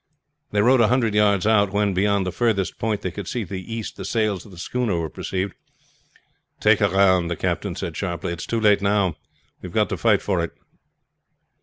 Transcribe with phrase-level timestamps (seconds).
[0.49, 3.49] They rowed a hundred yards out, when, beyond the furthermost point they could see to
[3.51, 5.53] the east, the sails of the schooner were perceived.
[6.59, 8.33] "Take her round," the captain said sharply.
[8.33, 9.09] "It's too late now,
[9.61, 10.53] we have got to fight for it."